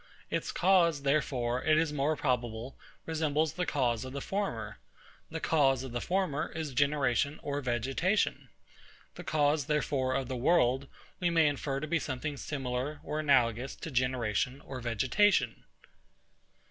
Its 0.31 0.51
cause, 0.51 1.03
therefore, 1.03 1.63
it 1.63 1.77
is 1.77 1.93
more 1.93 2.15
probable, 2.15 2.75
resembles 3.05 3.53
the 3.53 3.67
cause 3.67 4.03
of 4.03 4.13
the 4.13 4.19
former. 4.19 4.79
The 5.29 5.39
cause 5.39 5.83
of 5.83 5.91
the 5.91 6.01
former 6.01 6.51
is 6.53 6.73
generation 6.73 7.39
or 7.43 7.61
vegetation. 7.61 8.49
The 9.13 9.23
cause, 9.23 9.67
therefore, 9.67 10.15
of 10.15 10.27
the 10.27 10.35
world, 10.35 10.87
we 11.19 11.29
may 11.29 11.47
infer 11.47 11.79
to 11.79 11.85
be 11.85 11.99
something 11.99 12.35
similar 12.35 12.99
or 13.03 13.19
analogous 13.19 13.75
to 13.75 13.91
generation 13.91 14.59
or 14.61 14.79
vegetation. 14.81 15.65